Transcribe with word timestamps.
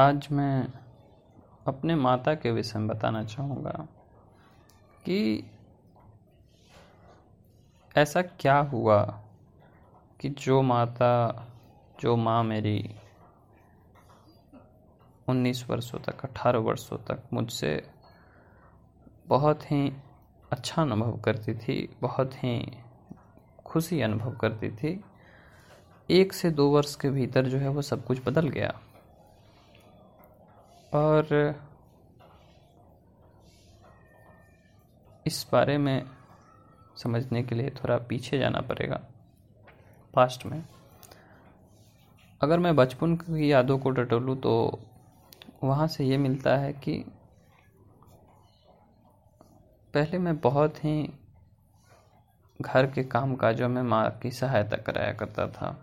आज 0.00 0.28
मैं 0.32 0.68
अपने 1.66 1.94
माता 1.94 2.34
के 2.34 2.50
विषय 2.50 2.78
में 2.78 2.88
बताना 2.88 3.24
चाहूँगा 3.24 3.88
कि 5.04 5.50
ऐसा 7.96 8.22
क्या 8.22 8.58
हुआ 8.58 9.22
कि 10.20 10.28
जो 10.28 10.62
माता, 10.62 11.46
जो 12.00 12.16
माँ 12.16 12.44
मेरी 12.44 12.94
उन्नीस 15.28 15.70
वर्षों 15.70 15.98
तक, 15.98 16.24
अठारह 16.24 16.58
वर्षों 16.58 16.98
तक 16.98 17.22
मुझसे 17.32 17.90
बहुत 19.26 19.72
ही 19.72 19.92
अच्छा 20.52 20.82
अनुभव 20.82 21.16
करती 21.16 21.54
थी, 21.54 21.96
बहुत 22.00 22.34
ही 22.34 22.78
खुशी 23.66 24.00
अनुभव 24.00 24.36
करती 24.36 24.70
थी, 24.70 25.04
एक 26.10 26.32
से 26.32 26.50
दो 26.50 26.70
वर्ष 26.70 26.94
के 26.94 27.10
भीतर 27.10 27.46
जो 27.46 27.58
है 27.58 27.68
वो 27.68 27.82
सब 27.82 28.06
कुछ 28.06 28.26
बदल 28.26 28.48
गया। 28.48 28.80
और 30.92 31.28
इस 35.26 35.46
बारे 35.52 35.76
में 35.78 36.02
समझने 36.96 37.42
के 37.42 37.54
लिए 37.54 37.70
थोड़ा 37.70 37.96
पीछे 37.98 38.38
जाना 38.38 38.60
पड़ेगा 38.60 39.00
पास्ट 40.14 40.46
में। 40.46 40.62
अगर 42.40 42.58
मैं 42.58 42.74
बचपन 42.76 43.14
की 43.16 43.50
यादों 43.52 43.78
को 43.78 43.90
टटोलूँ 43.90 44.36
तो 44.36 44.80
वहाँ 45.64 45.86
से 45.86 46.04
ये 46.04 46.16
मिलता 46.16 46.56
है 46.56 46.72
कि 46.72 46.96
पहले 49.94 50.18
मैं 50.18 50.36
बहुत 50.40 50.84
ही 50.84 51.12
घर 52.60 52.86
के 52.86 53.02
काम 53.04 53.34
काजों 53.34 53.68
में 53.68 53.82
माँ 53.82 54.08
की 54.22 54.30
सहायता 54.30 54.76
कराया 54.76 55.12
करता 55.12 55.46
था। 55.48 55.76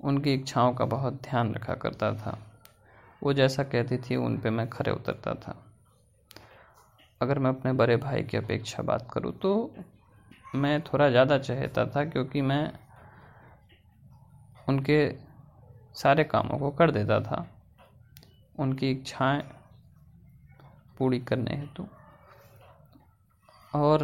उनकी 0.00 0.34
इच्छाओं 0.34 0.72
का 0.74 0.84
बहुत 0.84 1.20
ध्यान 1.22 1.54
रखा 1.54 1.74
करता 1.74 2.12
था। 2.14 2.38
वो 3.22 3.32
जैसा 3.32 3.62
कहती 3.62 3.96
थी, 3.98 4.16
उन 4.16 4.38
पे 4.38 4.50
मैं 4.50 4.68
खरे 4.70 4.90
उतरता 4.90 5.34
था। 5.34 5.54
अगर 7.20 7.38
मैं 7.38 7.50
अपने 7.50 7.72
बड़े 7.72 7.96
भाई 7.96 8.22
की 8.22 8.36
अपेक्षा 8.36 8.82
बात 8.82 9.08
करूँ 9.12 9.32
तो 9.38 9.52
मैं 10.54 10.80
थोड़ा 10.82 11.08
ज़्यादा 11.10 11.38
चाहता 11.38 11.84
था 11.86 12.04
क्योंकि 12.04 12.40
मैं 12.42 12.72
उनके 14.68 14.98
सारे 15.94 16.24
कामों 16.24 16.58
को 16.58 16.70
कर 16.70 16.90
देता 16.90 17.20
था। 17.20 17.46
उनकी 18.58 18.90
इच्छाएँ 18.90 19.42
पूरी 20.98 21.18
करने 21.20 21.56
हेतु। 21.56 21.86
और 23.74 24.02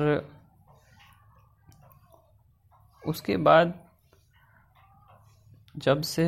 उसके 3.02 3.36
बाद 3.38 3.74
जब 5.76 6.02
से 6.02 6.24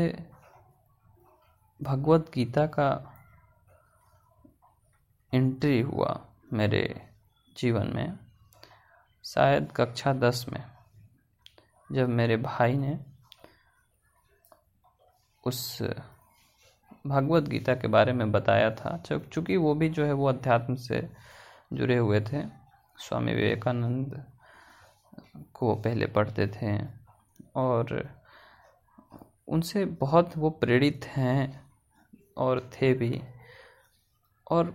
भगवत 1.83 2.31
गीता 2.35 2.67
का 2.67 2.91
एंट्री 5.35 5.81
हुआ 5.81 6.21
मेरे 6.53 7.09
जीवन 7.59 7.93
में, 7.95 8.19
शायद 9.25 9.73
कक्षा 9.77 10.13
दस 10.13 10.45
में, 10.49 10.65
जब 11.93 12.09
मेरे 12.09 12.37
भाई 12.37 12.77
ने 12.77 12.99
उस 15.45 15.83
भगवत 17.07 17.43
गीता 17.43 17.75
के 17.75 17.89
बारे 17.89 18.13
में 18.13 18.33
बताया 18.33 18.71
था। 18.71 18.97
चूँकि 19.07 19.57
वो 19.57 19.75
भी 19.75 19.89
जो 19.89 20.05
है 20.05 20.13
वो 20.13 20.29
अध्यात्म 20.29 20.75
से 20.75 21.09
जुड़े 21.73 21.97
हुए 21.97 22.21
थे, 22.21 22.45
स्वामी 22.99 23.35
विवेकानंद 23.35 24.25
को 25.55 25.75
पहले 25.75 26.07
पढ़ते 26.07 26.47
थे 26.47 26.79
और 27.57 28.09
उनसे 29.49 29.85
बहुत 29.85 30.37
वो 30.37 30.51
प्रेरित 30.51 31.05
हैं 31.07 31.70
और 32.37 32.71
थे 32.73 32.93
भी। 32.95 33.23
और 34.51 34.75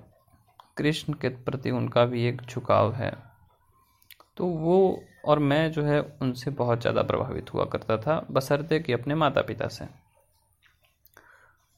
कृष्ण 0.77 1.13
के 1.13 1.29
प्रति 1.29 1.71
उनका 1.71 2.05
भी 2.05 2.25
एक 2.25 2.41
झुकाव 2.41 2.93
है। 2.93 3.11
तो 4.37 4.45
वो 4.45 5.03
और 5.25 5.39
मैं 5.39 5.71
जो 5.71 5.83
है, 5.83 6.01
उनसे 6.21 6.51
बहुत 6.51 6.81
ज़्यादा 6.81 7.03
प्रभावित 7.03 7.53
हुआ 7.53 7.65
करता 7.65 7.97
था 7.97 8.25
बसरते 8.31 8.79
कि 8.79 8.93
अपने 8.93 9.15
माता 9.15 9.41
पिता 9.41 9.67
से। 9.67 9.85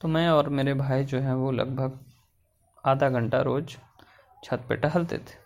तो 0.01 0.07
मैं 0.07 0.29
और 0.29 0.49
मेरे 0.49 0.73
भाई 0.73 1.03
जो 1.03 1.19
हैं, 1.19 1.33
वो 1.33 1.51
लगभग 1.51 1.99
आधा 2.85 3.09
घंटा 3.09 3.41
रोज़ 3.41 3.77
छत 4.43 4.65
पे 4.69 4.75
टहलते 4.75 5.17
थे। 5.17 5.45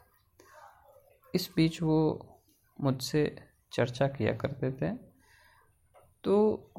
इस 1.35 1.49
बीच 1.55 1.81
वो 1.81 2.27
मुझसे 2.81 3.23
चर्चा 3.73 4.07
किया 4.07 4.33
करते 4.33 4.71
थे। 4.71 4.91
तो 6.23 6.71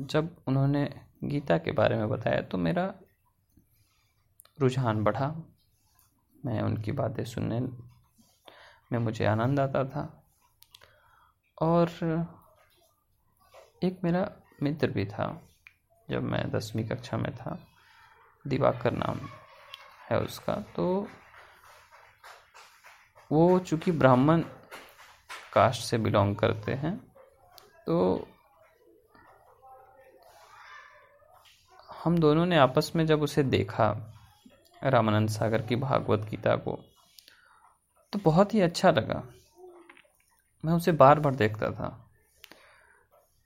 जब 0.00 0.36
उन्होंने 0.46 1.05
गीता 1.28 1.58
के 1.58 1.72
बारे 1.72 1.96
में 1.96 2.08
बताया 2.08 2.40
तो 2.42 2.58
मेरा 2.58 2.94
रुझान 4.60 5.02
बढ़ा। 5.04 5.28
मैं 6.44 6.60
उनकी 6.62 6.92
बातें 6.92 7.24
सुनने, 7.24 7.60
में 8.92 8.98
मुझे 8.98 9.24
आनंद 9.24 9.60
आता 9.60 9.84
था। 9.84 10.04
और 11.62 11.88
एक 13.82 14.00
मेरा 14.04 14.30
मित्र 14.62 14.90
भी 14.90 15.04
था, 15.06 15.26
जब 16.10 16.22
मैं 16.22 16.50
दसवीं 16.50 16.88
कक्षा 16.88 17.16
में 17.16 17.34
था, 17.36 17.58
दिवाकर 18.44 18.92
नाम 18.92 19.20
है 20.10 20.20
उसका 20.20 20.54
तो 20.76 21.08
वो 23.32 23.58
चूँकि 23.58 23.92
ब्राह्मण 23.92 24.42
कास्ट 25.52 25.82
से 25.82 25.98
बिलोंग 25.98 26.36
करते 26.36 26.74
हैं 26.74 26.96
तो 27.86 28.28
हम 32.06 32.18
दोनों 32.18 32.44
ने 32.46 32.56
आपस 32.56 32.90
में 32.96 33.04
जब 33.06 33.22
उसे 33.22 33.42
देखा 33.42 33.86
रामानंद 34.82 35.28
सागर 35.28 35.62
की 35.62 35.76
भागवत 35.76 36.20
गीता 36.30 36.54
को 36.56 36.78
तो 38.12 38.18
बहुत 38.24 38.54
ही 38.54 38.60
अच्छा 38.60 38.90
लगा। 38.90 39.22
मैं 40.64 40.72
उसे 40.72 40.92
बार 40.92 41.20
बार 41.20 41.34
देखता 41.34 41.70
था। 41.70 41.88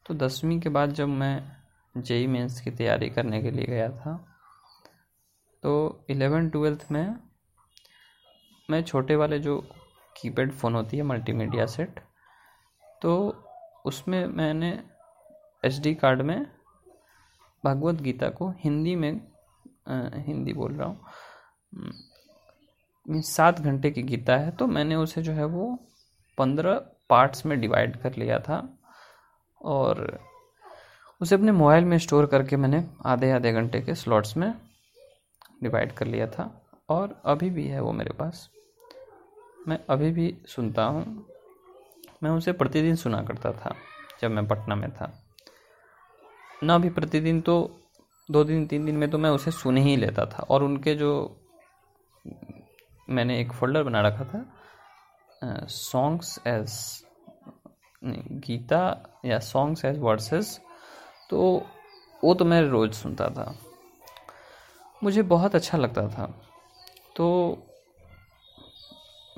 तो 0.07 0.15
दसवीं 0.15 0.61
के 0.61 0.69
बाद 0.69 0.93
जब 0.93 1.09
मैं 1.09 2.03
जेई 2.03 2.27
मेंस 2.27 2.61
की 2.61 2.71
तैयारी 2.71 3.11
करने 3.11 3.43
के 3.43 3.51
लिए 3.51 3.67
गया 3.67 3.89
था 3.91 4.15
तो 5.63 6.05
इलेवन 6.11 6.51
ट्वेल्थ 6.51 6.87
में 6.93 7.17
मैं 8.69 8.83
छोटे 8.83 9.17
वाले 9.17 9.39
जो 9.39 9.59
कीपैड 10.17 10.53
फ़ोन 10.53 10.75
होती 10.75 10.97
है, 10.97 11.03
मल्टीमीडिया 11.03 11.67
सेट 11.67 12.01
तो 13.03 13.19
उसमें 13.87 14.25
मैंने 14.27 14.79
एच 15.65 15.83
कार्ड 16.01 16.23
में 16.23 16.60
भगवत 17.65 17.95
गीता 17.95 18.29
को 18.29 18.51
हिंदी 18.59 18.95
में 18.97 19.21
आ, 19.89 20.09
हिंदी 20.15 20.53
बोल 20.53 20.73
रहा 20.73 20.89
हूँ 20.89 21.01
सात 23.23 23.61
घंटे 23.61 23.91
की 23.91 24.03
गीता 24.03 24.37
है 24.37 24.51
तो 24.51 24.67
मैंने 24.67 24.95
उसे 24.95 25.23
जो 25.23 25.33
है 25.33 25.45
वो 25.45 25.79
पंद्रह 26.39 26.75
पार्ट्स 27.09 27.47
में 27.47 27.61
डिवाइड 27.61 27.97
कर 27.97 28.15
लिया 28.15 28.39
था 28.39 28.79
और 29.61 30.19
उसे 31.21 31.35
अपने 31.35 31.53
मोबाइल 31.53 31.85
में 31.85 31.99
स्टोर 31.99 32.27
करके 32.27 32.57
मैंने 32.57 32.85
आधे 33.07 33.31
आधे 33.31 33.53
घंटे 33.53 33.81
के 33.81 33.95
स्लॉट्स 33.95 34.37
में 34.37 34.55
डिवाइड 35.63 35.93
कर 35.93 36.07
लिया 36.07 36.27
था 36.27 36.51
और 36.89 37.23
अभी 37.25 37.51
भी 37.51 37.67
है 37.67 37.81
वो 37.81 37.93
मेरे 37.93 38.13
पास। 38.13 38.49
मैं 39.69 39.79
अभी 39.91 40.11
भी 40.11 40.37
सुनता 40.47 40.85
हूँ। 40.85 41.27
मैं 42.23 42.31
उसे 42.31 42.53
प्रतिदिन 42.53 42.97
सुना 42.97 43.23
करता 43.23 43.53
था 43.53 43.75
जब 44.21 44.31
मैं 44.31 44.47
पटना 44.49 44.75
में 44.75 44.91
था। 44.91 45.13
ना 46.63 46.79
भी 46.79 46.91
प्रतिदिन 46.91 47.41
तो 47.41 47.55
दो 48.29 48.45
दिन, 48.45 48.67
तीन 48.67 48.85
दिन 48.87 48.97
में 48.97 49.11
तो 49.11 49.19
मैं 49.19 49.31
उसे 49.31 49.51
सुन 49.51 49.77
ही 49.77 49.97
लेता 49.97 50.25
था। 50.27 50.43
और 50.43 50.63
उनके 50.63 50.95
जो 50.95 51.13
मैंने 53.09 53.41
एक 53.41 53.53
फोल्डर 53.53 53.83
बना 53.83 54.01
रखा 54.01 54.25
था 54.25 55.67
सॉन्ग्स 55.67 56.39
एज 56.47 56.73
गीता 58.45 58.83
या 59.25 59.39
सॉन्ग्स 59.39 59.85
एज 59.85 59.99
वर्सेस 59.99 60.59
तो 61.31 61.41
वो 62.23 62.35
तो 62.35 62.45
मैं 62.45 62.61
रोज़ 62.63 62.93
सुनता 62.93 63.29
था। 63.29 63.55
मुझे 65.03 65.23
बहुत 65.25 65.55
अच्छा 65.55 65.79
लगता 65.79 66.07
था। 66.09 66.27
तो 67.17 67.27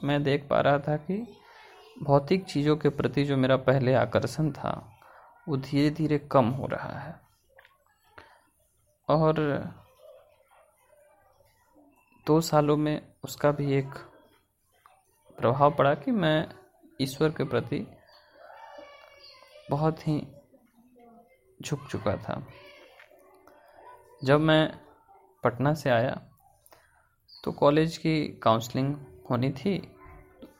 मैं 0.04 0.22
देख 0.22 0.46
पा 0.50 0.60
रहा 0.60 0.78
था 0.78 0.96
कि 0.96 1.16
भौतिक 2.02 2.44
चीज़ों 2.44 2.76
के 2.76 2.88
प्रति 2.88 3.24
जो 3.24 3.36
मेरा 3.36 3.56
पहले 3.58 3.94
आकर्षण 3.94 4.50
था, 4.50 4.72
वो 5.48 5.56
धीरे 5.56 5.90
धीरे 5.90 6.18
कम 6.32 6.48
हो 6.50 6.66
रहा 6.66 6.98
है। 6.98 7.14
और 9.12 9.38
दो 12.26 12.40
सालों 12.40 12.76
में 12.76 13.00
उसका 13.24 13.50
भी 13.52 13.72
एक 13.74 13.94
प्रभाव 15.38 15.74
पड़ा 15.74 15.94
कि 15.94 16.10
मैं 16.10 16.48
ईश्वर 17.00 17.30
के 17.30 17.44
प्रति 17.44 17.86
बहुत 19.70 20.06
ही 20.08 20.16
झुक 21.60 21.86
चुका 21.90 22.16
था। 22.16 22.42
जब 24.24 24.40
मैं 24.40 24.78
पटना 25.44 25.72
से 25.74 25.90
आया 25.90 26.14
तो 27.44 27.52
कॉलेज 27.52 27.96
की 27.96 28.16
काउंसलिंग 28.42 28.94
होनी 29.30 29.50
थी। 29.52 29.76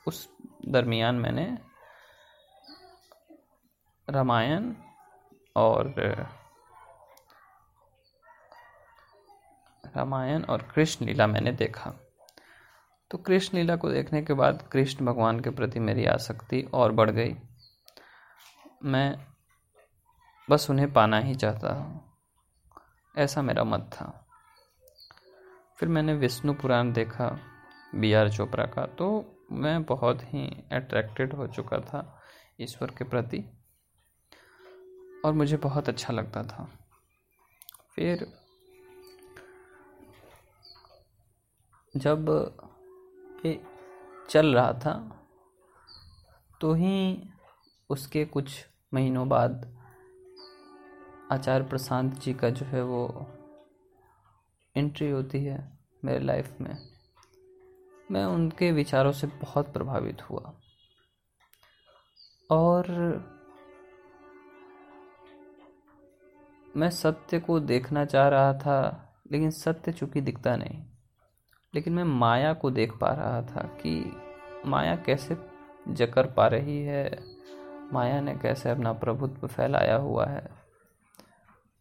उस 0.07 0.29
दरमियान 0.69 1.15
मैंने 1.15 1.47
रामायण 4.09 4.73
और 5.57 5.89
रामायण 9.97 10.43
और 10.43 10.63
कृष्ण 10.63 11.07
लीला 11.07 11.27
मैंने 11.27 11.53
देखा। 11.53 11.93
तो 13.11 13.19
कृष्ण 13.19 13.59
लीला 13.59 13.77
को 13.77 13.91
देखने 13.91 14.23
के 14.23 14.35
बाद 14.35 14.69
कृष्ण 14.73 15.07
भगवान 15.07 15.41
के 15.41 15.51
प्रति 15.51 15.81
मेरी 15.81 16.05
आसक्ति 16.05 16.63
और 16.75 16.93
बढ़ 16.93 17.11
गई। 17.11 17.35
मैं 18.85 19.27
बस 20.51 20.71
उन्हें 20.71 20.93
पाना 20.93 21.19
ही 21.19 21.35
चाहता 21.35 21.75
हूँ। 21.75 22.13
ऐसा 23.19 23.43
मेरा 23.43 23.65
मत 23.65 23.91
था। 23.93 24.27
फिर 25.77 25.89
मैंने 25.89 26.15
विष्णु 26.15 26.55
पुराण 26.55 26.93
देखा, 26.93 27.39
बी 27.95 28.13
आर 28.13 28.31
चोपड़ा 28.31 28.65
का 28.65 28.87
तो 28.87 29.39
मैं 29.53 29.83
बहुत 29.85 30.23
ही 30.23 30.65
अट्रैक्टेड 30.73 31.33
हो 31.33 31.47
चुका 31.47 31.79
था 31.79 32.21
ईश्वर 32.61 32.91
के 32.91 33.05
प्रति 33.05 33.45
और 35.25 35.33
मुझे 35.33 35.57
बहुत 35.57 35.89
अच्छा 35.89 36.13
लगता 36.13 36.43
था। 36.43 36.69
फिर 37.97 38.42
जब 41.97 42.29
ये 43.47 43.63
चल 44.31 44.55
रहा 44.55 44.73
था 44.73 45.27
तो 46.61 46.73
ही 46.73 47.29
उसके 47.91 48.25
कुछ 48.25 48.67
महीनों 48.95 49.29
बाद 49.29 49.79
आचार्य 51.33 51.65
प्रशांत 51.65 52.15
जी 52.15 52.35
का 52.35 52.51
जो 52.51 52.67
है 52.67 52.83
वो 52.83 53.27
एंट्री 54.77 55.11
होती 55.11 55.45
है 55.45 55.79
मेरे 56.05 56.19
लाइफ 56.19 56.61
में। 56.61 56.77
मैं 58.11 58.25
उनके 58.25 58.73
विचारों 58.73 59.13
से 59.13 59.27
बहुत 59.27 59.73
प्रभावित 59.73 60.23
हुआ। 60.31 60.55
और 62.51 62.91
मैं 66.77 66.91
सत्य 66.91 67.41
को 67.41 67.61
देखना 67.61 68.05
चाह 68.05 68.29
रहा 68.29 68.53
था, 68.55 69.09
लेकिन 69.33 69.51
सत्य 69.51 69.93
चूँकि 69.93 70.21
दिखता 70.21 70.57
नहीं। 70.57 70.92
लेकिन 71.75 71.93
मैं 71.93 72.05
माया 72.05 72.55
को 72.55 72.71
देख 72.71 72.99
पा 72.99 73.09
रहा 73.09 73.43
था 73.43 73.63
कि 73.63 74.17
माया 74.67 74.97
कैसे 74.97 75.37
जकर 75.89 76.33
पा 76.33 76.47
रही 76.47 76.83
है। 76.83 77.19
माया 77.93 78.21
ने 78.21 78.35
कैसे 78.35 78.71
अपना 78.71 78.93
प्रभुत्व 78.93 79.47
फैलाया 79.47 79.97
हुआ 79.97 80.27
है। 80.27 80.51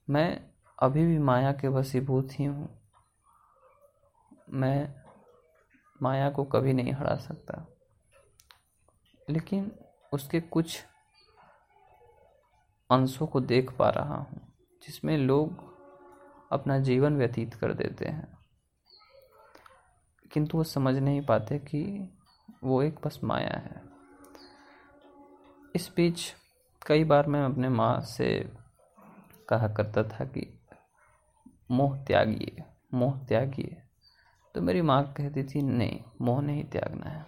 मैं 0.10 0.50
अभी 0.80 1.06
भी 1.06 1.18
माया 1.18 1.52
के 1.52 1.68
वसीभूत 1.68 2.30
ही 2.32 2.46
हूँ। 2.46 2.82
मैं 4.50 4.96
माया 6.02 6.30
को 6.30 6.44
कभी 6.44 6.74
नहीं 6.74 6.94
हरा 6.94 7.16
सकता। 7.16 7.68
लेकिन 9.30 9.72
उसके 10.14 10.42
कुछ 10.42 10.86
अंशों 12.92 13.28
को 13.28 13.40
देख 13.40 13.72
पा 13.72 13.90
रहा 13.90 14.16
हूँ, 14.16 14.54
जिसमें 14.84 15.18
लोग 15.18 15.72
अपना 16.52 16.80
जीवन 16.80 17.18
व्यतीत 17.18 17.54
कर 17.54 17.74
देते 17.74 18.06
हैं। 18.06 18.41
किंतु 20.34 20.58
वो 20.58 20.64
समझ 20.64 20.96
नहीं 20.96 21.22
पाते 21.22 21.60
कि 21.60 22.10
वो 22.64 22.82
एक 22.82 23.00
बस 23.06 23.20
माया 23.24 23.58
है। 23.58 23.84
इस 25.76 25.94
बीच 25.96 26.36
कई 26.88 27.04
बार 27.04 27.28
मैं 27.28 27.46
अपने 27.46 27.70
माँ 27.70 28.02
से 28.02 28.54
कहा 29.50 29.68
करता 29.68 30.04
था 30.04 30.26
कि, 30.26 30.60
मोह 31.72 32.04
त्यागिए 32.04 32.64
मोह 32.94 33.20
त्यागिए। 33.20 33.84
तो 34.56 34.62
मेरी 34.62 34.82
माँ 34.82 35.14
कहती 35.14 35.44
थी, 35.44 35.62
नहीं, 35.62 36.04
मोह 36.22 36.42
नहीं 36.42 36.64
त्यागना 36.64 37.10
है। 37.10 37.26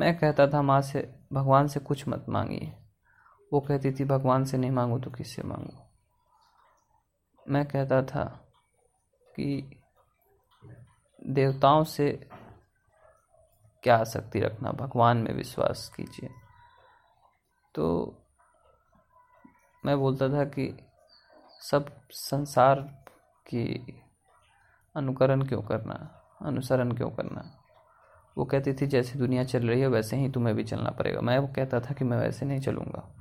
मैं 0.00 0.18
कहता 0.18 0.46
था, 0.46 0.62
माँ 0.62 0.80
से, 0.80 1.14
भगवान 1.32 1.66
से 1.66 1.80
कुछ 1.80 2.08
मत 2.08 2.26
मांगिए। 2.28 2.76
वो 3.52 3.60
कहती 3.60 3.92
थी, 3.92 4.04
भगवान 4.04 4.44
से 4.44 4.58
नहीं 4.58 4.70
मांगो 4.70 4.98
तो 4.98 5.10
किससे 5.10 5.42
मांगो? 5.42 5.90
मैं 7.48 7.66
कहता 7.66 8.02
था 8.02 8.52
कि 9.36 9.81
देवताओं 11.26 11.84
से 11.84 12.28
क्या 13.82 13.96
आसक्ति 13.96 14.40
रखना? 14.40 14.70
भगवान 14.70 15.16
में 15.16 15.34
विश्वास 15.34 15.92
कीजिए। 15.96 16.30
तो 17.74 18.16
मैं 19.86 19.98
बोलता 19.98 20.28
था 20.28 20.44
कि 20.44 20.86
सब 21.60 22.00
संसार 22.10 22.80
की 23.46 23.86
अनुकरण 24.96 25.46
क्यों 25.46 25.62
करना? 25.62 26.22
अनुसरण 26.42 26.92
क्यों 26.92 27.10
करना? 27.10 27.58
वो 28.38 28.44
कहती 28.44 28.72
थी, 28.74 28.86
जैसे 28.86 29.18
दुनिया 29.18 29.44
चल 29.44 29.68
रही 29.68 29.80
है, 29.80 29.86
वैसे 29.86 30.16
ही 30.16 30.30
तुम्हें 30.30 30.56
भी 30.56 30.64
चलना 30.64 30.90
पड़ेगा। 30.90 31.20
मैं 31.20 31.38
वो 31.38 31.48
कहता 31.48 31.80
था 31.80 31.94
कि 31.94 32.04
मैं 32.04 32.18
वैसे 32.18 32.46
नहीं 32.46 32.60
चलूँगा। 32.60 33.16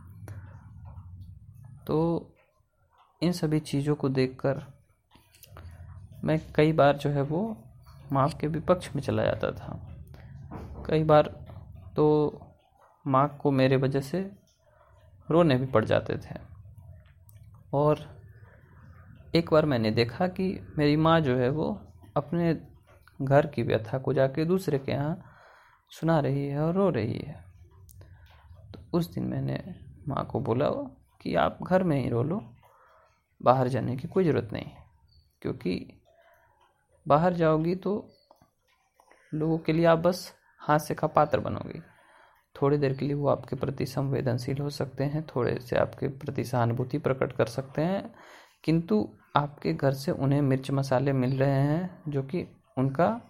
तो 1.88 2.28
इन 3.22 3.32
सभी 3.32 3.60
चीज़ों 3.60 3.96
को 3.96 4.10
देखकर 4.10 4.66
मैं 6.24 6.54
कई 6.56 6.74
बार 6.74 6.98
जो 6.98 7.10
है 7.10 7.22
वो 7.22 7.58
माँ 8.12 8.28
के 8.40 8.48
विपक्ष 8.48 8.90
में 8.96 9.02
चला 9.02 9.24
जाता 9.24 9.52
था। 9.52 9.80
कई 10.88 11.04
बार 11.04 11.28
तो 11.96 12.06
माँ 13.06 13.28
को 13.42 13.52
मेरे 13.52 13.76
वजह 13.76 14.02
से 14.02 14.20
रोने 15.30 15.56
भी 15.58 15.66
पड़ 15.66 15.84
जाते 15.86 16.18
थे। 16.18 16.40
और 17.74 18.00
एक 19.36 19.50
बार 19.52 19.66
मैंने 19.66 19.92
देखा 19.92 20.28
कि 20.28 20.48
मेरी 20.78 20.96
माँ 20.98 21.20
जो 21.22 21.36
है 21.38 21.50
वो 21.50 21.70
अपने 22.18 22.54
घर 23.22 23.46
की 23.46 23.64
व्यथा 23.64 23.98
को 23.98 24.14
जाके 24.14 24.46
दूसरे 24.46 24.80
के 24.80 24.92
यहाँ 24.92 25.18
सुना 25.92 26.20
रही 26.20 26.48
है 26.48 26.60
और 26.60 26.74
रो 26.76 26.90
रही 26.90 27.18
है। 27.18 27.44
तो 28.74 28.98
उस 28.98 29.14
दिन 29.14 29.24
मैंने 29.24 29.64
माँ 30.08 30.26
को 30.26 30.40
बोला 30.40 30.70
कि 31.22 31.36
आप 31.36 31.58
घर 31.64 31.84
में 31.84 31.98
ही 32.04 32.10
रो 32.10 32.24
लो, 32.24 32.42
बाहर 33.42 33.68
जाने 33.68 33.96
की 33.98 34.08
कोई 34.08 34.24
ज़रूरत 34.24 34.50
नहीं, 34.54 34.72
क्योंकि 35.42 36.01
बाहर 37.08 37.34
जाओगी 37.34 37.76
तो 37.76 38.10
लोगों 39.34 39.58
के 39.58 39.74
लिए 39.74 39.86
आप 39.86 40.00
बस 40.00 40.34
हास्य 40.60 40.94
का 40.94 41.08
पात्र 41.08 41.40
बनोगी। 41.40 41.82
थोड़ी 42.62 42.78
देर 42.78 42.94
के 42.94 43.06
लिए 43.06 43.14
वो 43.14 43.28
आपके 43.28 43.56
प्रति 43.56 43.86
संवेदनशील 43.86 44.58
हो 44.58 44.70
सकते 44.70 45.04
हैं, 45.04 45.28
थोड़े 45.28 45.60
से 45.60 45.76
आपके 45.76 46.08
प्रति 46.08 46.44
सहानुभूति 46.44 46.98
प्रकट 46.98 47.32
कर 47.32 47.46
सकते 47.46 47.82
हैं। 47.82 48.16
किंतु 48.64 49.10
आपके 49.36 49.74
घर 49.74 49.94
से 49.94 50.12
उन्हें 50.12 50.42
मिर्च 50.42 50.72
मसाले 50.72 51.14
मिल 51.14 51.40
रहे 51.40 51.62
हैं, 51.62 52.04
जो 52.08 52.24
कि 52.24 52.48
उनका 52.78 53.22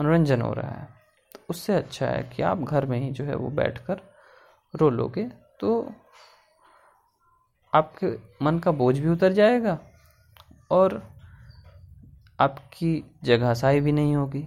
मनोरंजन 0.00 0.42
हो 0.42 0.52
रहा 0.52 0.70
है। 0.70 0.88
तो 1.34 1.40
उससे 1.50 1.74
अच्छा 1.74 2.06
है 2.06 2.22
कि 2.22 2.42
आप 2.42 2.58
घर 2.58 2.86
में 2.86 2.98
ही 2.98 3.10
जो 3.10 3.24
है 3.24 3.34
वो 3.34 3.48
बैठ 3.48 3.78
कर 3.78 4.00
रो 4.76 4.90
लोगे 4.90 5.30
तो 5.60 5.92
आपके 7.74 8.06
मन 8.44 8.58
का 8.58 8.70
बोझ 8.70 8.98
भी 8.98 9.08
उतर 9.08 9.32
जाएगा 9.32 9.78
और 10.70 11.02
आपकी 12.40 13.04
जगहसाई 13.24 13.80
भी 13.80 13.92
नहीं 13.92 14.16
होगी। 14.16 14.46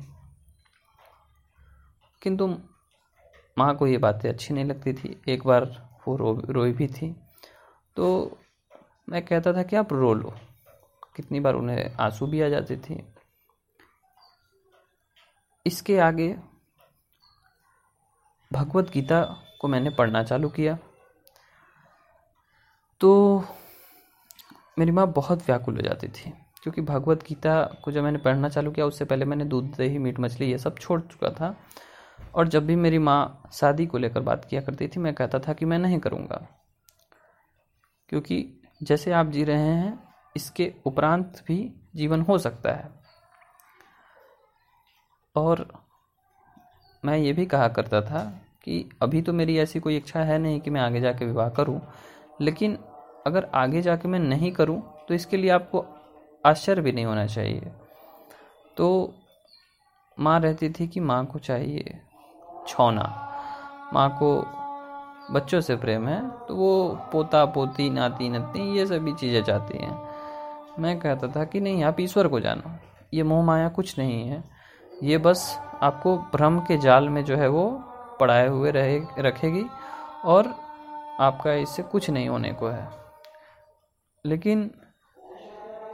किंतु 2.21 2.47
माँ 3.57 3.77
को 3.77 3.87
ये 3.87 3.97
बातें 3.97 4.29
अच्छी 4.29 4.53
नहीं 4.53 4.65
लगती 4.65 4.93
थी। 4.93 5.21
एक 5.27 5.47
बार 5.47 5.89
वो 6.07 6.15
रो, 6.15 6.41
रोई 6.49 6.71
भी 6.71 6.87
थी। 6.87 7.15
तो 7.95 8.37
मैं 9.09 9.25
कहता 9.25 9.53
था 9.53 9.63
कि 9.63 9.75
आप 9.75 9.93
रो 9.93 10.13
लो। 10.13 10.33
कितनी 11.15 11.39
बार 11.39 11.53
उन्हें 11.53 11.95
आँसू 11.99 12.27
भी 12.27 12.41
आ 12.41 12.49
जाती 12.49 12.77
थी। 12.77 13.13
इसके 15.67 15.99
आगे 15.99 16.37
भगवत 18.53 18.89
गीता 18.89 19.45
को 19.61 19.67
मैंने 19.67 19.89
पढ़ना 19.89 20.23
चालू 20.23 20.49
किया। 20.49 20.77
तो 22.99 23.43
मेरी 24.79 24.91
माँ 24.91 25.07
बहुत 25.07 25.39
व्याकुल 25.39 25.75
हो 25.75 25.81
जाती 25.81 26.07
थी। 26.07 26.40
क्योंकि 26.63 26.81
भगवत 26.81 27.23
गीता 27.23 27.61
को 27.83 27.91
जब 27.91 28.03
मैंने 28.03 28.17
पढ़ना 28.17 28.49
चालू 28.49 28.71
किया, 28.71 28.85
उससे 28.85 29.05
पहले 29.05 29.25
मैंने 29.25 29.45
दूध, 29.45 29.75
दही, 29.77 29.97
मीट, 29.97 30.19
मछली 30.19 30.51
ये 30.51 30.57
सब 30.57 30.77
छोड़ 30.77 30.99
चुका 31.01 31.29
था। 31.29 31.55
और 32.35 32.47
जब 32.47 32.65
भी 32.65 32.75
मेरी 32.75 32.97
माँ 32.99 33.49
शादी 33.53 33.85
को 33.85 33.97
लेकर 33.97 34.21
बात 34.21 34.45
किया 34.45 34.61
करती 34.61 34.87
थी, 34.87 34.99
मैं 34.99 35.13
कहता 35.13 35.39
था 35.39 35.53
कि 35.53 35.65
मैं 35.65 35.79
नहीं 35.79 35.99
करूँगा। 35.99 36.47
क्योंकि 38.09 38.45
जैसे 38.83 39.11
आप 39.11 39.27
जी 39.27 39.43
रहे 39.43 39.57
हैं, 39.57 39.99
इसके 40.35 40.71
उपरांत 40.85 41.43
भी 41.47 41.73
जीवन 41.95 42.21
हो 42.21 42.37
सकता 42.37 42.71
है। 42.71 42.89
और 45.35 45.65
मैं 47.03 47.17
ये 47.17 47.33
भी 47.33 47.45
कहा 47.45 47.67
करता 47.67 48.01
था 48.01 48.23
कि 48.63 48.89
अभी 49.01 49.21
तो 49.21 49.33
मेरी 49.33 49.57
ऐसी 49.57 49.79
कोई 49.79 49.95
इच्छा 49.97 50.23
है 50.23 50.37
नहीं 50.37 50.59
कि 50.61 50.69
मैं 50.69 50.81
आगे 50.81 50.99
जाके 51.01 51.25
विवाह 51.25 51.49
करूँ, 51.49 51.79
लेकिन 52.41 52.77
अगर 53.27 53.49
आगे 53.55 53.81
जाके 53.81 54.07
मैं 54.07 54.19
नहीं 54.19 54.51
करूँ 54.51 54.81
तो 55.07 55.13
इसके 55.13 55.37
लिए 55.37 55.49
आपको 55.49 55.85
आश्चर्य 56.43 56.81
भी 56.81 56.91
नहीं 56.91 57.05
होना 57.05 57.25
चाहिए। 57.25 57.71
तो 58.77 59.13
माँ 60.17 60.39
रहती 60.39 60.69
थी 60.69 60.87
कि 60.87 60.99
माँ 60.99 61.25
को 61.25 61.39
चाहिए 61.39 61.99
छौना। 62.67 63.03
माँ 63.93 64.09
को 64.19 64.35
बच्चों 65.33 65.59
से 65.61 65.75
प्रेम 65.75 66.07
है 66.07 66.19
तो 66.47 66.55
वो 66.55 66.99
पोता, 67.11 67.45
पोती, 67.45 67.89
नाती, 67.89 68.29
नतनी, 68.29 68.77
ये 68.77 68.85
सभी 68.85 69.13
चीज़ें 69.13 69.43
चाहती 69.43 69.77
हैं। 69.77 69.99
मैं 70.79 70.99
कहता 70.99 71.27
था 71.27 71.43
कि 71.45 71.59
नहीं, 71.59 71.83
आप 71.83 71.99
ईश्वर 71.99 72.27
को 72.27 72.39
जानो। 72.39 72.71
ये 73.13 73.23
मोह 73.23 73.43
माया 73.43 73.69
कुछ 73.69 73.97
नहीं 73.99 74.27
है। 74.29 74.43
ये 75.03 75.17
बस 75.17 75.57
आपको 75.81 76.17
भ्रम 76.33 76.59
के 76.59 76.77
जाल 76.77 77.09
में 77.09 77.23
जो 77.25 77.35
है 77.37 77.47
वो 77.47 77.69
पढ़ाए 78.19 78.47
हुए 78.47 78.71
रहे, 78.71 78.99
रखेगी 79.19 79.65
और 80.25 80.47
आपका 81.19 81.53
इससे 81.53 81.83
कुछ 81.83 82.09
नहीं 82.09 82.29
होने 82.29 82.51
को 82.53 82.67
है। 82.67 82.87
लेकिन 84.25 84.69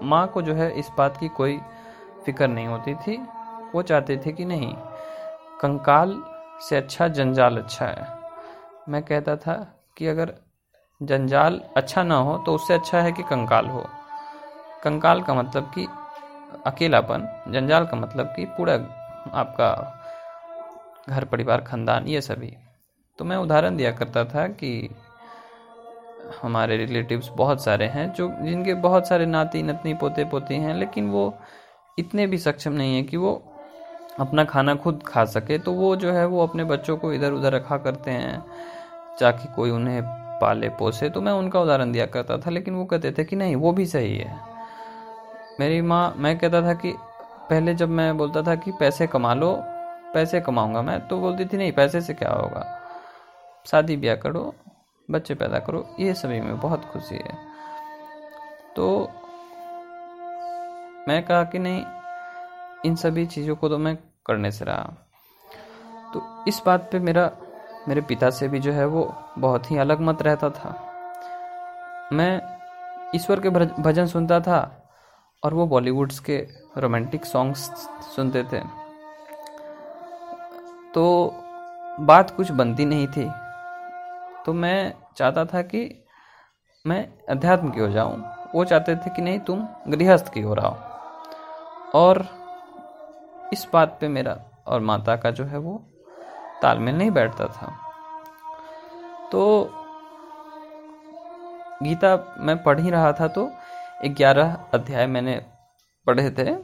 माँ 0.03 0.27
को 0.27 0.41
जो 0.41 0.53
है 0.53 0.71
इस 0.71 0.89
बात 0.97 1.17
की 1.17 1.27
कोई 1.27 1.57
फ़िक्र 2.25 2.47
नहीं 2.47 2.67
होती 2.67 2.95
थी। 2.95 3.17
वो 3.75 3.81
चाहते 3.81 4.17
थे 4.17 4.31
कि 4.31 4.45
नहीं, 4.45 4.73
कंकाल 5.61 6.23
से 6.69 6.75
अच्छा 6.75 7.07
जंजाल 7.07 7.57
अच्छा 7.57 7.85
है। 7.85 8.07
मैं 8.89 9.03
कहता 9.03 9.35
था 9.35 9.73
कि 9.97 10.07
अगर 10.07 10.33
जंजाल 11.03 11.61
अच्छा 11.77 12.03
ना 12.03 12.15
हो 12.15 12.37
तो 12.37 12.53
उससे 12.53 12.73
अच्छा 12.73 13.01
है 13.01 13.11
कि 13.11 13.23
कंकाल 13.23 13.65
हो। 13.65 13.89
कंकाल 14.83 15.21
का 15.21 15.33
मतलब 15.33 15.71
कि 15.75 15.87
अकेलापन, 16.65 17.43
जंजाल 17.47 17.85
का 17.85 17.97
मतलब 17.97 18.25
कि 18.25 18.45
पूरा 18.45 18.73
आपका 19.33 19.93
घर, 21.09 21.25
परिवार, 21.25 21.61
खानदान, 21.61 22.07
ये 22.07 22.21
सभी। 22.21 22.57
तो 23.19 23.25
मैं 23.25 23.37
उदाहरण 23.37 23.77
दिया 23.77 23.91
करता 23.91 24.25
था 24.25 24.47
कि 24.47 24.89
हमारे 26.41 26.77
रिलेटिव्स 26.77 27.29
बहुत 27.37 27.63
सारे 27.63 27.85
हैं, 27.85 28.13
जो 28.13 28.29
जिनके 28.41 28.73
बहुत 28.73 29.07
सारे 29.07 29.25
नाती 29.25 29.63
नतनी, 29.63 29.93
पोते 29.93 30.25
पोती 30.25 30.55
हैं, 30.55 30.75
लेकिन 30.75 31.09
वो 31.09 31.33
इतने 31.99 32.27
भी 32.27 32.37
सक्षम 32.37 32.71
नहीं 32.71 32.95
है 32.95 33.03
कि 33.03 33.17
वो 33.17 33.41
अपना 34.19 34.43
खाना 34.43 34.75
खुद 34.75 35.03
खा 35.07 35.25
सके। 35.25 35.57
तो 35.57 35.71
वो 35.71 35.95
जो 35.95 36.11
है, 36.11 36.25
वो 36.25 36.47
अपने 36.47 36.63
बच्चों 36.63 36.97
को 36.97 37.13
इधर 37.13 37.31
उधर 37.31 37.53
रखा 37.53 37.77
करते 37.77 38.11
हैं 38.11 38.39
ताकि 39.19 39.53
कोई 39.53 39.69
उन्हें 39.69 40.01
पाले, 40.41 40.69
पोसे। 40.69 41.09
तो 41.09 41.21
मैं 41.21 41.31
उनका 41.31 41.61
उदाहरण 41.61 41.91
दिया 41.91 42.05
करता 42.05 42.37
था, 42.37 42.49
लेकिन 42.49 42.73
वो 42.73 42.85
कहते 42.85 43.11
थे 43.11 43.23
कि 43.23 43.35
नहीं, 43.35 43.55
वो 43.55 43.71
भी 43.71 43.85
सही 43.85 44.17
है। 44.17 44.39
मेरी 45.59 45.81
माँ, 45.81 46.13
मैं 46.17 46.37
कहता 46.37 46.61
था 46.61 46.73
कि 46.73 46.93
पहले 47.49 47.73
जब 47.73 47.89
मैं 47.89 48.17
बोलता 48.17 48.41
था 48.41 48.55
कि 48.55 48.71
पैसे 48.71 49.07
कमा 49.07 49.33
लो, 49.33 49.53
पैसे 50.13 50.41
कमाऊँगा 50.41 50.81
मैं 50.81 50.99
तो 51.07 51.19
बोलती 51.19 51.45
थी, 51.45 51.57
नहीं, 51.57 51.71
पैसे 51.71 52.01
से 52.01 52.13
क्या 52.13 52.31
होगा? 52.31 52.65
शादी 53.65 53.97
ब्याह 53.97 54.15
करो 54.15 54.53
बच्चे 55.11 55.35
पैदा 55.35 55.59
करो, 55.59 55.95
ये 55.99 56.13
सभी 56.13 56.41
में 56.41 56.59
बहुत 56.59 56.85
खुशी 56.85 57.15
है। 57.15 57.37
तो 58.75 59.11
मैं 61.07 61.23
कहा 61.23 61.43
कि 61.43 61.59
नहीं, 61.59 61.85
इन 62.85 62.95
सभी 62.95 63.25
चीज़ों 63.25 63.55
को 63.55 63.69
तो 63.69 63.77
मैं 63.77 63.97
करने 64.25 64.51
से 64.51 64.65
रहा। 64.65 64.93
तो 66.13 66.45
इस 66.47 66.61
बात 66.65 66.89
पे 66.91 66.99
मेरा, 66.99 67.31
मेरे 67.87 68.01
पिता 68.01 68.29
से 68.29 68.47
भी 68.47 68.59
जो 68.59 68.71
है 68.71 68.85
वो 68.85 69.15
बहुत 69.37 69.71
ही 69.71 69.77
अलग 69.77 70.01
मत 70.01 70.21
रहता 70.21 70.49
था। 70.49 70.93
मैं 72.13 72.41
ईश्वर 73.15 73.39
के 73.39 73.49
भजन 73.81 74.05
सुनता 74.05 74.39
था 74.39 74.89
और 75.43 75.53
वो 75.53 75.67
बॉलीवुड्स 75.67 76.19
के 76.19 76.47
रोमांटिक 76.77 77.25
सॉन्ग्स 77.25 77.59
सुनते 78.15 78.43
थे। 78.43 78.59
तो 80.93 81.33
बात 81.99 82.31
कुछ 82.31 82.51
बनती 82.51 82.85
नहीं 82.85 83.07
थी। 83.07 83.46
तो 84.47 84.53
मैं 84.53 84.93
चाहता 85.17 85.43
था 85.45 85.61
कि 85.61 85.79
मैं 86.85 86.99
अध्यात्म 87.29 87.69
की 87.69 87.79
हो 87.79 87.87
जाऊँ। 87.89 88.17
वो 88.55 88.63
चाहते 88.65 88.95
थे 88.95 89.09
कि 89.09 89.21
नहीं, 89.21 89.39
तुम 89.39 89.67
गृहस्थ 89.87 90.31
की 90.33 90.41
रहा 90.41 90.67
हो 90.67 91.99
और 91.99 92.21
इस 93.53 93.67
बात 93.73 93.97
पे 94.01 94.07
मेरा 94.07 94.37
और 94.67 94.81
माता 94.81 95.15
का 95.15 95.31
जो 95.31 95.45
है 95.45 95.57
वो 95.57 95.75
तालमेल 96.61 96.95
नहीं 96.95 97.11
बैठता 97.11 97.47
था। 97.47 97.75
तो 99.31 99.69
गीता 101.83 102.15
मैं 102.39 102.61
पढ़ 102.63 102.79
ही 102.79 102.89
रहा 102.89 103.11
था 103.13 103.27
तो 103.27 103.49
ग्यारह 104.05 104.57
अध्याय 104.73 105.07
मैंने 105.07 105.39
पढ़े 106.07 106.29
थे। 106.31 106.55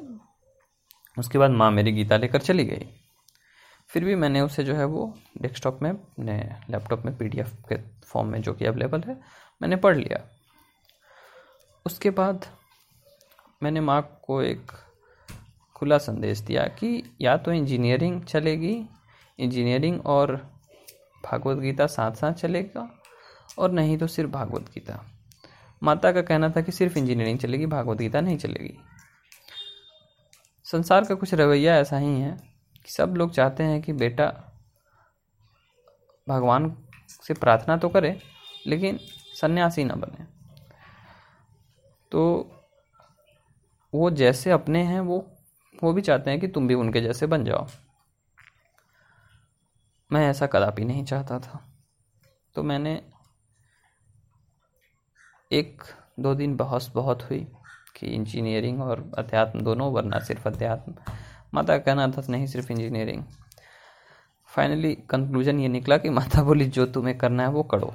उसके 1.17 1.37
बाद 1.37 1.51
माँ 1.51 1.71
मेरी 1.71 1.91
गीता 1.91 2.17
लेकर 2.17 2.41
चली 2.41 2.65
गई। 2.65 2.87
फिर 3.93 4.05
भी 4.05 4.15
मैंने 4.15 4.41
उसे 4.41 4.63
जो 4.63 4.75
है 4.75 4.85
वो 4.85 5.13
डेस्कटॉप 5.41 5.79
में, 5.81 5.89
अपने 5.89 6.37
लैपटॉप 6.69 7.05
में 7.05 7.17
पीडीएफ 7.17 7.51
के 7.69 7.75
फॉर्म 8.03 8.27
में, 8.27 8.41
जो 8.41 8.53
कि 8.53 8.65
अवेलेबल 8.65 9.01
है, 9.01 9.19
मैंने 9.61 9.75
पढ़ 9.75 9.97
लिया। 9.97 10.21
उसके 11.85 12.09
बाद 12.09 12.45
मैंने 13.63 13.81
माँ 13.81 14.01
को 14.23 14.41
एक 14.41 14.71
खुला 15.75 15.97
संदेश 15.97 16.39
दिया 16.39 16.63
कि 16.63 17.03
या 17.21 17.35
तो 17.37 17.51
इंजीनियरिंग 17.51 18.21
चलेगी 18.23 18.75
इंजीनियरिंग 19.39 20.05
और 20.05 20.35
भागवत 21.23 21.57
गीता 21.57 21.87
साथ 21.87 22.11
साथ 22.11 22.33
चलेगा, 22.33 22.89
और 23.59 23.71
नहीं 23.71 23.97
तो 23.97 24.07
सिर्फ़ 24.07 24.31
भागवत 24.31 24.69
गीता। 24.73 24.99
माता 25.83 26.11
का 26.11 26.21
कहना 26.21 26.49
था 26.49 26.61
कि 26.61 26.71
सिर्फ़ 26.71 26.97
इंजीनियरिंग 26.97 27.39
चलेगी, 27.39 27.65
भागवत 27.65 27.97
गीता 27.97 28.21
नहीं 28.21 28.37
चलेगी। 28.37 28.77
संसार 30.65 31.05
का 31.05 31.15
कुछ 31.15 31.33
रवैया 31.33 31.77
ऐसा 31.77 31.97
ही 31.97 32.19
है 32.19 32.52
सब 32.87 33.13
लोग 33.17 33.31
चाहते 33.31 33.63
हैं 33.63 33.81
कि 33.81 33.93
बेटा 33.93 34.53
भगवान 36.27 36.77
से 37.09 37.33
प्रार्थना 37.33 37.77
तो 37.77 37.89
करे, 37.89 38.21
लेकिन 38.67 38.99
सन्यासी 39.41 39.83
ना 39.83 39.93
बने। 39.93 40.25
तो 42.11 42.51
वो 43.93 44.09
जैसे 44.09 44.51
अपने 44.51 44.83
हैं, 44.83 44.99
वो 44.99 45.29
वो 45.83 45.93
भी 45.93 46.01
चाहते 46.01 46.31
हैं 46.31 46.39
कि 46.39 46.47
तुम 46.47 46.67
भी 46.67 46.73
उनके 46.73 47.01
जैसे 47.01 47.25
बन 47.25 47.45
जाओ। 47.45 47.67
मैं 50.11 50.29
ऐसा 50.29 50.47
कदापि 50.47 50.85
नहीं 50.85 51.05
चाहता 51.05 51.39
था। 51.39 51.65
तो 52.55 52.63
मैंने 52.63 53.05
एक 55.51 55.83
दो 56.19 56.35
दिन 56.35 56.55
बहस 56.55 56.91
बहुत 56.95 57.29
हुई 57.29 57.47
कि 57.95 58.07
इंजीनियरिंग 58.07 58.81
और 58.81 59.11
अध्यात्म 59.17 59.61
दोनों, 59.61 59.93
वरना 59.93 60.19
सिर्फ़ 60.19 60.47
अध्यात्म। 60.47 60.95
माता 61.53 61.77
का 61.77 61.83
कहना 61.83 62.07
था 62.07 62.23
नहीं, 62.29 62.47
सिर्फ़ 62.47 62.71
इंजीनियरिंग 62.71 63.23
फाइनली 64.49 64.93
कंक्लूजन 65.09 65.59
ये 65.59 65.67
निकला 65.67 65.97
कि 65.97 66.09
माता 66.09 66.43
बोली, 66.43 66.65
जो 66.65 66.85
तुम्हें 66.85 67.17
करना 67.17 67.43
है 67.43 67.49
वो 67.49 67.63
करो। 67.63 67.93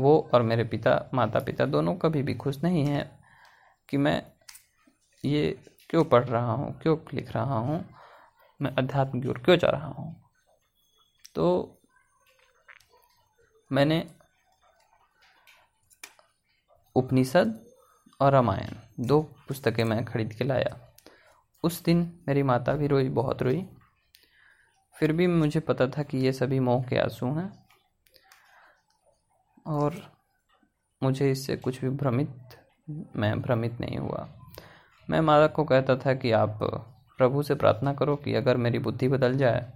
वो 0.00 0.30
और 0.34 0.42
मेरे 0.42 0.64
पिता 0.64 1.10
माता 1.14 1.40
पिता 1.40 1.64
दोनों 1.66 1.94
कभी 1.94 2.22
भी 2.22 2.34
खुश 2.34 2.62
नहीं 2.64 2.84
हैं 2.86 3.04
कि 3.88 3.96
मैं 3.96 4.22
ये 5.24 5.58
क्यों 5.90 6.04
पढ़ 6.04 6.24
रहा 6.24 6.52
हूँ, 6.52 6.78
क्यों 6.80 6.96
लिख 7.14 7.32
रहा 7.32 7.58
हूँ, 7.58 7.84
मैं 8.60 8.74
अध्यात्म 8.74 9.20
की 9.20 9.28
ओर 9.28 9.38
क्यों 9.38 9.56
जा 9.56 9.68
रहा 9.68 9.88
हूँ? 9.88 10.14
तो 11.34 11.80
मैंने 13.72 14.04
उपनिषद 16.96 17.60
और 18.20 18.32
रामायण, 18.32 18.74
दो 19.00 19.20
पुस्तकें 19.48 19.84
मैं 19.84 20.04
खरीद 20.04 20.32
के 20.32 20.44
लाया। 20.44 20.76
उस 21.64 21.84
दिन 21.84 22.20
मेरी 22.28 22.42
माता 22.42 22.72
भी 22.72 22.86
रोई, 22.86 23.08
बहुत 23.08 23.42
रोई। 23.42 23.68
फिर 24.96 25.12
भी 25.12 25.26
मुझे 25.26 25.60
पता 25.60 25.86
था 25.86 26.02
कि 26.02 26.18
ये 26.18 26.32
सभी 26.32 26.60
मोह 26.60 26.84
के 26.84 26.96
आँसू 26.98 27.26
हैं। 27.26 27.66
और 29.66 30.12
मुझे 31.02 31.30
इससे 31.30 31.56
कुछ 31.56 31.80
भी 31.80 31.88
भ्रमित, 31.88 32.36
मैं 33.16 33.42
भ्रमित 33.42 33.80
नहीं 33.80 33.96
हुआ। 33.96 34.28
मैं 35.10 35.20
माता 35.20 35.46
को 35.46 35.64
कहता 35.64 35.96
था 35.96 36.14
कि 36.14 36.32
आप 36.32 36.58
प्रभु 37.18 37.42
से 37.42 37.54
प्रार्थना 37.54 37.94
करो 37.94 38.16
कि 38.16 38.34
अगर 38.34 38.56
मेरी 38.56 38.78
बुद्धि 38.78 39.08
बदल 39.08 39.36
जाए, 39.36 39.72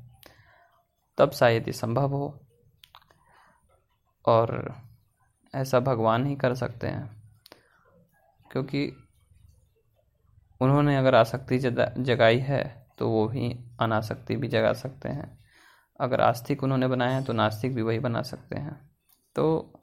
तब 1.19 1.31
शायद 1.31 1.67
ये 1.67 1.73
संभव 1.73 2.11
हो। 2.11 2.41
और 4.27 4.77
ऐसा 5.55 5.81
भगवान 5.81 6.27
ही 6.27 6.37
कर 6.37 6.55
सकते 6.55 6.87
हैं, 6.87 7.23
क्योंकि 8.51 9.08
उन्होंने 10.61 10.97
अगर 10.97 11.15
आसक्ति 11.15 11.59
जगाई 11.59 12.39
है 12.39 12.63
तो 12.99 13.09
वो 13.09 13.27
भी 13.29 13.51
अनासक्ति 13.81 14.37
भी 14.37 14.49
जगा 14.49 14.73
सकते 14.73 15.09
हैं। 15.09 15.39
अगर 16.01 16.21
आस्तिक 16.21 16.63
उन्होंने 16.63 16.87
बनाया 16.89 17.17
है 17.17 17.25
तो 17.25 17.33
नास्तिक 17.33 17.75
भी 17.75 17.83
वही 17.83 17.99
बना 17.99 18.23
सकते 18.23 18.59
हैं। 18.59 18.75
तो 19.37 19.75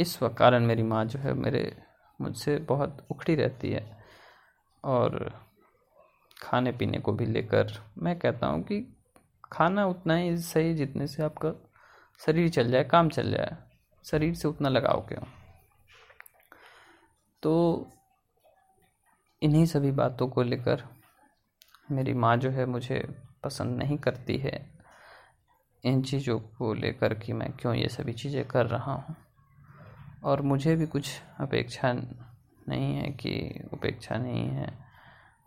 इस 0.00 0.18
कारण 0.38 0.66
मेरी 0.66 0.82
माँ 0.82 1.04
जो 1.04 1.18
है, 1.18 1.32
मेरे 1.34 1.76
मुझसे 2.20 2.56
बहुत 2.58 3.06
उखड़ी 3.10 3.34
रहती 3.34 3.70
है 3.70 3.84
और 4.84 5.32
खाने 6.42 6.72
पीने 6.72 6.98
को 6.98 7.12
भी 7.12 7.26
लेकर 7.26 7.72
मैं 7.98 8.18
कहता 8.18 8.46
हूँ 8.46 8.62
कि 8.62 8.80
खाना 9.52 9.86
उतना 9.86 10.14
ही 10.16 10.36
सही 10.38 10.74
जितने 10.74 11.06
से 11.06 11.22
आपका 11.22 11.52
शरीर 12.20 12.48
चल 12.48 12.70
जाए, 12.70 12.84
काम 12.84 13.08
चल 13.08 13.30
जाए। 13.30 13.56
शरीर 14.04 14.34
से 14.34 14.48
उतना 14.48 14.68
लगाव 14.68 15.06
क्यों? 15.08 15.24
तो 17.42 17.88
इन्हीं 19.42 19.66
सभी 19.66 19.90
बातों 19.90 20.28
को 20.28 20.42
लेकर 20.42 20.82
मेरी 21.90 22.14
माँ 22.14 22.36
जो 22.36 22.50
है 22.50 22.66
मुझे 22.66 23.14
पसंद 23.44 23.78
नहीं 23.78 23.98
करती 23.98 24.36
है। 24.36 24.72
इन 25.84 26.02
चीज़ों 26.02 26.40
को 26.40 26.74
लेकर 26.74 27.14
कि 27.14 27.32
मैं 27.32 27.52
क्यों 27.52 27.74
ये 27.74 27.88
सभी 27.88 28.12
चीज़ें 28.12 28.48
कर 28.48 28.66
रहा 28.66 28.92
हूँ। 28.92 29.16
और 30.24 30.42
मुझे 30.42 30.76
भी 30.76 30.86
कुछ 30.86 31.22
अपेक्षा 31.40 31.92
नहीं 32.68 32.94
है 32.94 33.10
कि, 33.10 33.60
उपेक्षा 33.72 34.16
नहीं 34.16 34.48
है, 34.48 34.78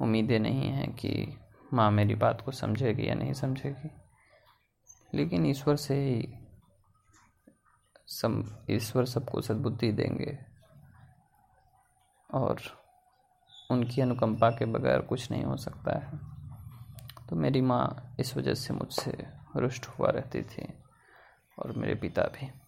उम्मीदें 0.01 0.39
नहीं 0.39 0.69
हैं 0.69 0.93
कि 0.93 1.37
माँ 1.73 1.91
मेरी 1.91 2.15
बात 2.15 2.41
को 2.41 2.51
समझेगी 2.51 3.09
या 3.09 3.13
नहीं 3.13 3.33
समझेगी। 3.33 3.91
लेकिन 5.13 5.45
ईश्वर 5.45 5.75
से 5.75 5.95
ही 5.95 6.37
सम, 8.07 8.43
ईश्वर 8.69 9.05
सबको 9.05 9.41
सद्बुद्धि 9.41 9.91
देंगे। 9.91 10.54
और 12.33 12.61
उनकी 13.71 14.01
अनुकंपा 14.01 14.49
के 14.49 14.65
बगैर 14.65 15.01
कुछ 15.01 15.31
नहीं 15.31 15.43
हो 15.43 15.57
सकता 15.57 15.97
है। 15.97 16.19
तो 17.29 17.35
मेरी 17.35 17.61
माँ 17.61 18.15
इस 18.19 18.37
वजह 18.37 18.53
से 18.53 18.73
मुझसे 18.73 19.27
रुष्ट 19.55 19.85
हुआ 19.85 20.09
रहती 20.09 20.41
थी 20.41 20.73
और 21.59 21.71
मेरे 21.71 21.95
पिता 21.95 22.21
भी। 22.21 22.64